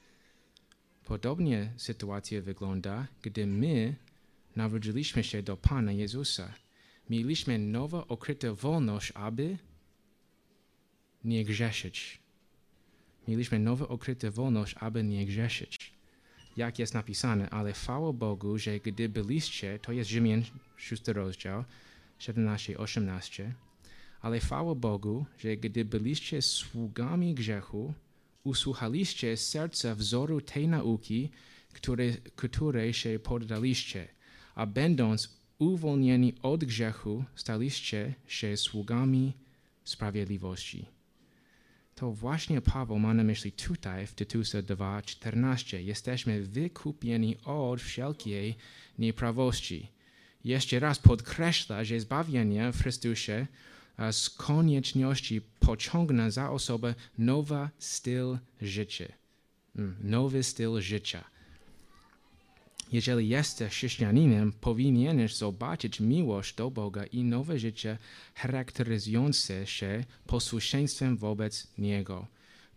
[1.05, 3.95] Podobnie sytuacja wygląda, gdy my
[4.57, 6.55] narodziliśmy się do Pana Jezusa.
[7.11, 9.59] Mieliśmy nową, okrytą wolność, aby
[11.25, 12.19] nie grzeszyć.
[13.29, 15.93] Mieliśmy nową, okrytą wolność, aby nie grzeszyć.
[16.57, 20.43] Jak jest napisane, ale chwała Bogu, że gdy byliście, to jest Rzymian
[20.77, 21.65] 6 rozdział,
[22.21, 23.51] 17-18,
[24.21, 27.95] ale chwała Bogu, że gdy byliście sługami grzechu,
[28.45, 31.31] usłuchaliście serca wzoru tej nauki,
[31.73, 34.09] które, której się poddaliście–
[34.55, 39.33] a będąc uwolnieni od grzechu, staliście się sługami
[39.85, 40.87] sprawiedliwości.
[41.95, 45.77] To właśnie Paweł ma na myśli tutaj w Tytusa 2:14.
[45.81, 48.57] Jesteśmy wykupieni od wszelkiej
[48.99, 49.89] nieprawości.
[50.45, 53.47] Jeszcze raz podkreśla, że zbawienie w Chrystusie
[54.13, 59.05] z konieczności pociągna za osobę nowy styl życia.
[59.77, 61.25] Mm, nowy styl życia
[62.93, 67.99] jeżeli jesteś chrześcijaninem, powinieneś zobaczyć miłość do Boga i nowe życie
[68.35, 72.27] charakteryzujące się posłuszeństwem wobec Niego.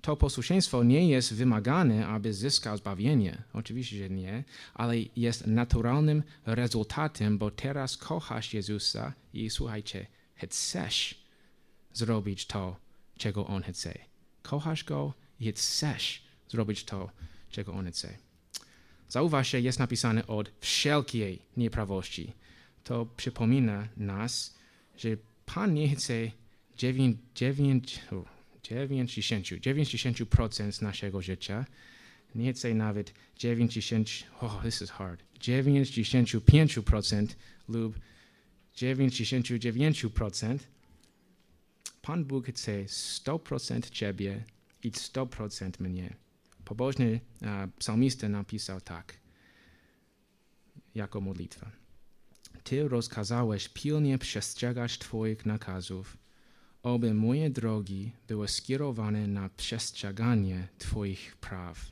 [0.02, 3.44] To posłuszeństwo nie jest wymagane, aby zyskał zbawienie.
[3.54, 11.24] Oczywiście, że nie, ale jest naturalnym rezultatem, bo teraz kochasz Jezusa i słuchajcie, chcesz
[11.94, 12.76] zrobić to,
[13.18, 13.94] czego On chce.
[14.42, 17.10] Kochasz Go i chcesz zrobić to,
[17.50, 18.33] czego on chce.
[19.14, 22.34] Zauważcie, jest napisane od wszelkiej nieprawości.
[22.84, 24.56] To przypomina nas,
[24.98, 25.10] że
[25.46, 26.14] Pan nie chce
[26.78, 28.00] 9, 9,
[28.64, 31.66] 90, 90% naszego życia,
[32.36, 34.10] nie chce nawet 90,
[34.42, 37.28] oh, this is hard, 95%
[37.70, 38.00] lub
[38.76, 40.58] 99%.
[42.02, 44.44] Pan Bóg chce 100% Ciebie
[44.84, 46.23] i 100% mnie.
[46.66, 47.48] Pobożny uh,
[47.80, 49.20] psalmista napisał tak,
[50.96, 51.72] jako modlitwa.
[52.64, 56.18] Ty rozkazałeś pilnie przestrzegać Twoich nakazów,
[56.84, 61.92] oby moje drogi były skierowane na przestrzeganie Twoich praw.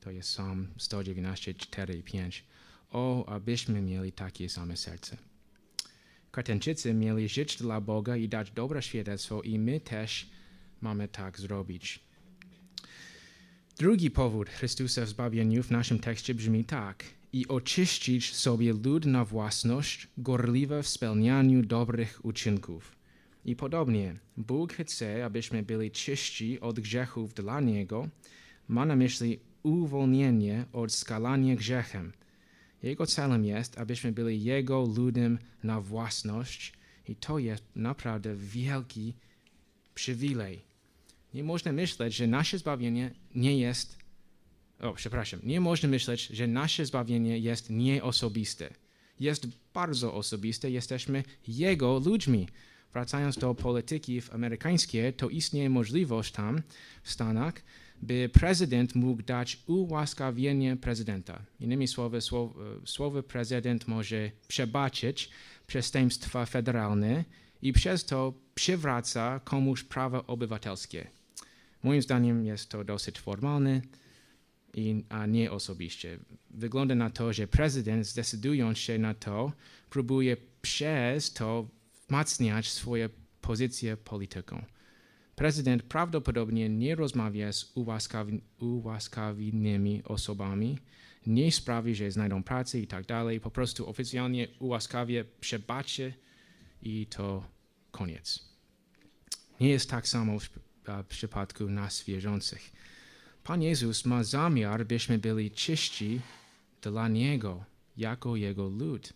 [0.00, 2.44] To jest Psalm 119, 4 i 5.
[2.90, 5.16] O, abyśmy mieli takie same serce.
[6.30, 10.30] Kartęczycy mieli żyć dla Boga i dać dobre świadectwo i my też
[10.80, 12.05] mamy tak zrobić.
[13.78, 17.04] Drugi powód Chrystusa w zbawieniu w naszym tekście brzmi tak.
[17.32, 22.96] I oczyścić sobie lud na własność, gorliwe w spełnianiu dobrych uczynków.
[23.44, 28.08] I podobnie, Bóg chce, abyśmy byli czyści od grzechów dla Niego,
[28.68, 32.12] ma na myśli uwolnienie od skalania grzechem.
[32.82, 36.72] Jego celem jest, abyśmy byli Jego ludem na własność
[37.08, 39.14] i to jest naprawdę wielki
[39.94, 40.75] przywilej.
[41.36, 43.98] Nie można myśleć, że nasze zbawienie nie jest,
[44.80, 48.70] o przepraszam, nie można myśleć, że nasze zbawienie jest nieosobiste.
[49.20, 52.48] Jest bardzo osobiste, jesteśmy Jego ludźmi.
[52.92, 56.62] Wracając do polityki amerykańskiej, to istnieje możliwość tam
[57.02, 57.54] w Stanach,
[58.02, 61.42] by prezydent mógł dać ułaskawienie prezydenta.
[61.60, 65.30] Innymi słowy, słowo, słowo prezydent może przebaczyć
[65.66, 67.24] przestępstwa federalne
[67.62, 71.15] i przez to przywraca komuś prawa obywatelskie.
[71.86, 73.80] Moim zdaniem jest to dosyć formalne,
[74.74, 76.18] i, a nie osobiście.
[76.50, 79.52] Wygląda na to, że prezydent zdecydując się na to,
[79.90, 81.68] próbuje przez to
[82.02, 83.08] wzmacniać swoje
[83.40, 84.64] pozycje polityką.
[85.36, 90.78] Prezydent prawdopodobnie nie rozmawia z ułaskawi, ułaskawionymi osobami,
[91.26, 93.40] nie sprawi, że znajdą pracę i tak dalej.
[93.40, 96.14] Po prostu oficjalnie ułaskawie, przebaczy
[96.82, 97.44] i to
[97.90, 98.48] koniec.
[99.60, 102.72] Nie jest tak samo w, w przypadku nas wierzących.
[103.44, 106.20] Pan Jezus ma zamiar, byśmy byli czyści
[106.82, 107.64] dla Niego,
[107.96, 109.12] jako Jego lud.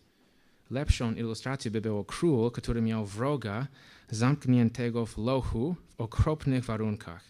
[0.70, 3.66] Lepszą ilustracją by było król, który miał wroga
[4.10, 7.24] zamkniętego w lochu w okropnych warunkach.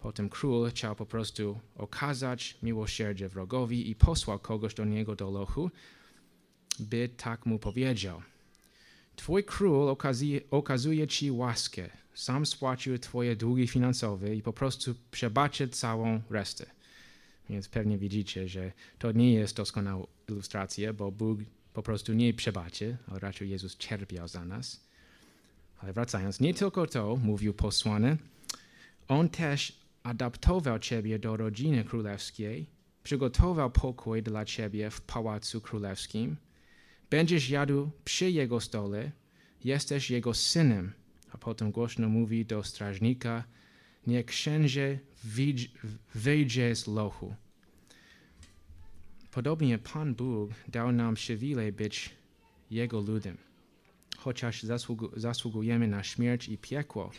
[0.00, 5.70] Potem król chciał po prostu okazać miłosierdzie wrogowi i posłał kogoś do niego do lochu,
[6.80, 8.22] by tak mu powiedział.
[9.16, 15.68] Twój król okazuje, okazuje ci łaskę, sam spłacił twoje długi finansowe i po prostu przebaczy
[15.68, 16.66] całą resztę.
[17.50, 21.40] Więc pewnie widzicie, że to nie jest doskonała ilustracja, bo Bóg
[21.72, 24.80] po prostu nie przebaczy, ale raczej Jezus cierpiał za nas.
[25.78, 28.16] Ale wracając, nie tylko to, mówił posłany,
[29.08, 32.66] On też adaptował ciebie do rodziny królewskiej,
[33.02, 36.36] przygotował pokój dla ciebie w pałacu królewskim,
[37.10, 39.10] będziesz jadł przy jego stole,
[39.64, 40.92] jesteś jego synem.
[41.32, 43.44] A potem głośno mówi do strażnika,
[44.06, 44.98] niech księże
[46.14, 47.34] wyjdzie z lochu.
[49.30, 52.10] Podobnie Pan Bóg dał nam przywilej być
[52.70, 53.36] Jego ludem.
[54.18, 57.10] Chociaż zasługu, zasługujemy na śmierć i piekło,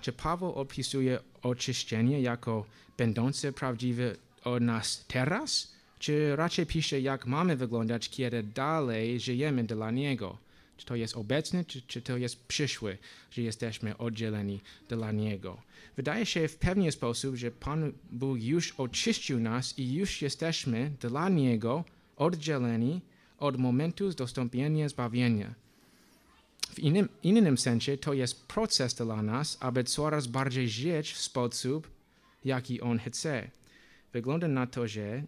[0.00, 2.66] czy Paweł opisuje oczyszczenie jako
[2.98, 5.72] będące prawdziwe od nas teraz?
[5.98, 10.38] Czy raczej pisze, jak mamy wyglądać, kiedy dalej żyjemy dla Niego?
[10.78, 12.98] Czy to jest obecne, czy, czy to jest przyszłe,
[13.30, 15.62] że jesteśmy oddzieleni dla Niego?
[15.96, 21.28] Wydaje się w pewien sposób, że Pan Bóg już oczyścił nas i już jesteśmy dla
[21.28, 21.84] Niego
[22.16, 23.00] oddzieleni
[23.38, 25.54] od momentu dostąpienia zbawienia.
[26.70, 31.90] W innym, innym sensie to jest proces dla nas, aby coraz bardziej żyć w sposób,
[32.44, 33.50] jaki On chce.
[34.12, 35.22] Wygląda na to, że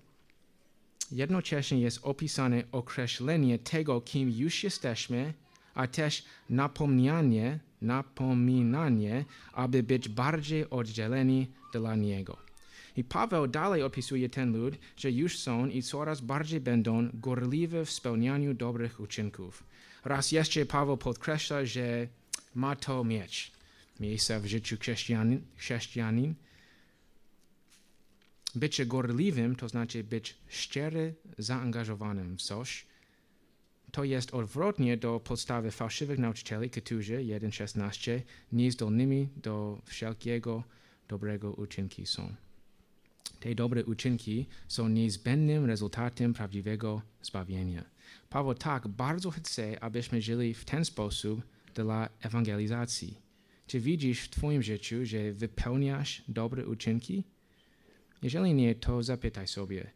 [1.12, 5.34] jednocześnie jest opisane określenie tego, kim już jesteśmy,
[5.74, 12.36] a też napomnianie, napominanie, aby być bardziej oddzieleni dla Niego.
[12.96, 17.90] I Paweł dalej opisuje ten lud, że już są i coraz bardziej będą gorliwe w
[17.90, 19.64] spełnianiu dobrych uczynków.
[20.04, 22.08] Raz jeszcze Paweł podkreśla, że
[22.54, 23.52] ma to mieć
[24.00, 26.34] miejsce w życiu chrześcijanin, chrześcijanin
[28.54, 32.86] Bycie gorliwym to znaczy być szczery, zaangażowanym w coś.
[33.92, 38.20] To jest odwrotnie do podstawy fałszywych nauczycieli, którzy 1.16
[38.52, 40.64] niezdolnymi do wszelkiego
[41.08, 42.34] dobrego uczynki są.
[43.40, 47.84] Te dobre uczynki są niezbędnym rezultatem prawdziwego zbawienia.
[48.28, 51.40] Paweł tak bardzo chce, abyśmy żyli w ten sposób
[51.74, 53.18] dla ewangelizacji.
[53.66, 57.24] Czy widzisz w Twoim życiu, że wypełniasz dobre uczynki?
[58.22, 59.90] Jeżeli nie, to zapytaj sobie,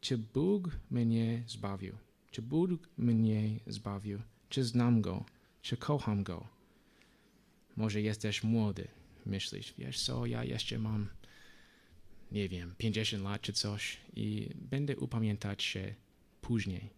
[0.00, 1.96] czy Bóg mnie zbawił?
[2.30, 4.20] Czy Bóg mnie zbawił?
[4.48, 5.24] Czy znam Go?
[5.62, 6.48] Czy kocham Go?
[7.76, 8.88] Może jesteś młody,
[9.26, 11.08] myślisz, wiesz co, ja jeszcze mam,
[12.32, 15.94] nie wiem, 50 lat czy coś i będę upamiętać się
[16.40, 16.90] później.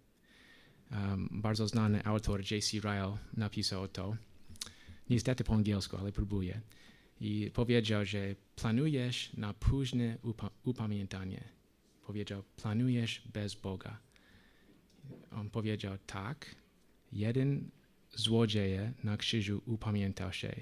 [0.91, 2.81] Um, bardzo znany autor J.C.
[2.81, 4.17] Ryle napisał to,
[5.11, 6.61] niestety po angielsku, ale próbuję.
[7.21, 11.45] I powiedział, że planujesz na późne upa upamiętanie.
[12.07, 13.99] Powiedział, planujesz bez Boga.
[15.31, 16.55] On powiedział, tak,
[17.13, 17.71] jeden
[18.11, 20.55] złodzieje na krzyżu upamiętał się.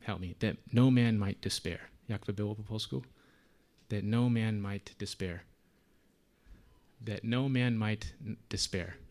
[0.00, 0.34] Help me.
[0.34, 1.80] That no man might despair.
[2.08, 3.02] Jak to było po polsku?
[3.88, 5.40] That no man might despair.
[7.06, 8.14] That no man might
[8.48, 9.07] despair.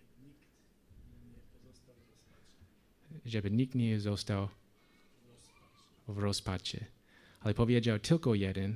[3.26, 4.48] Żeby nikt nie został
[6.08, 6.86] w rozpaczy.
[7.40, 8.76] Ale powiedział tylko jeden,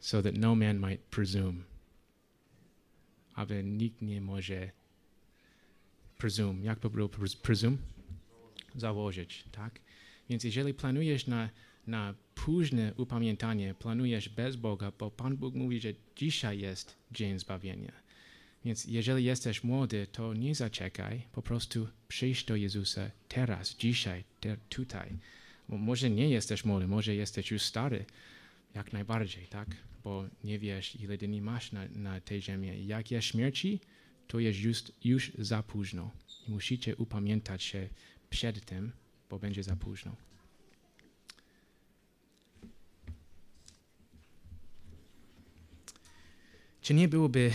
[0.00, 1.62] so that no man might presume.
[3.34, 4.70] Aby nikt nie może
[6.18, 6.64] presume.
[6.64, 7.76] Jak to było pres- presume?
[8.74, 9.80] Założyć, tak?
[10.28, 11.50] Więc jeżeli planujesz na,
[11.86, 18.05] na późne upamiętanie, planujesz bez Boga, bo Pan Bóg mówi, że dzisiaj jest dzień zbawienia.
[18.66, 24.56] Więc jeżeli jesteś młody, to nie zaczekaj, po prostu przyjdź do Jezusa teraz, dzisiaj, te,
[24.68, 25.18] tutaj.
[25.68, 28.04] Bo może nie jesteś młody, może jesteś już stary,
[28.74, 29.68] jak najbardziej, tak?
[30.04, 32.86] Bo nie wiesz, ile dni masz na, na tej ziemi.
[32.86, 33.80] Jak jest śmierci,
[34.26, 36.10] to jest już, już za późno.
[36.48, 37.88] I musicie upamiętać się
[38.30, 38.92] przed tym,
[39.30, 40.16] bo będzie za późno.
[46.80, 47.52] Czy nie byłoby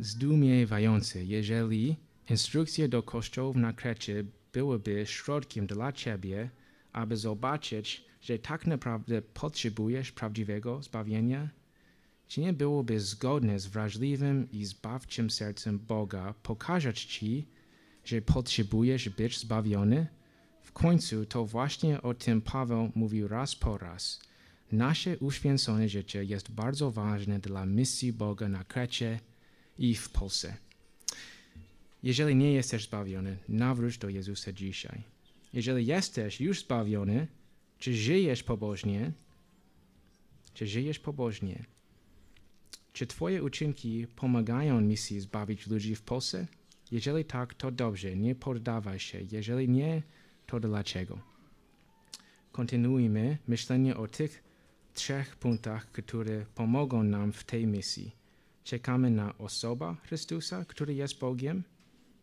[0.00, 1.96] zdumiewające, jeżeli
[2.30, 6.50] instrukcje do kościołów na Krecie byłyby środkiem dla ciebie,
[6.92, 11.48] aby zobaczyć, że tak naprawdę potrzebujesz prawdziwego zbawienia?
[12.28, 17.48] Czy nie byłoby zgodne z wrażliwym i zbawczym sercem Boga pokazać ci,
[18.04, 20.06] że potrzebujesz być zbawiony?
[20.62, 24.20] W końcu to właśnie o tym Paweł mówił raz po raz.
[24.72, 29.20] Nasze uświęcone życie jest bardzo ważne dla misji Boga na Krecie
[29.78, 30.56] i w Polsce.
[32.02, 35.02] Jeżeli nie jesteś zbawiony, nawróć do Jezusa dzisiaj.
[35.52, 37.26] Jeżeli jesteś już zbawiony,
[37.78, 39.12] czy żyjesz pobożnie,
[40.54, 41.64] czy żyjesz pobożnie,
[42.92, 46.46] czy Twoje uczynki pomagają misji zbawić ludzi w Polsce?
[46.90, 49.20] Jeżeli tak, to dobrze, nie poddawaj się.
[49.32, 50.02] Jeżeli nie,
[50.46, 51.18] to dlaczego?
[52.52, 54.42] Kontynuujmy myślenie o tych
[54.94, 58.12] trzech punktach, które pomogą nam w tej misji.
[58.64, 61.62] Czekamy na osobę Chrystusa, który jest Bogiem.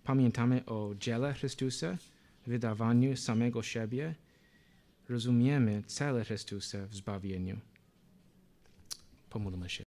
[0.03, 1.97] Pamiętamy o dziele Chrystusa,
[2.47, 4.15] wydawaniu samego siebie.
[5.09, 7.59] Rozumiemy cel Chrystusa w zbawieniu.
[9.29, 9.90] Pomódlmy się.